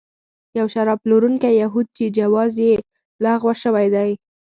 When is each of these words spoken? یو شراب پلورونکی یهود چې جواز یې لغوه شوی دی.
یو 0.57 0.67
شراب 0.73 0.99
پلورونکی 1.03 1.51
یهود 1.61 1.87
چې 1.97 2.05
جواز 2.17 2.53
یې 2.65 2.73
لغوه 3.23 3.53
شوی 3.63 3.87
دی. 3.95 4.11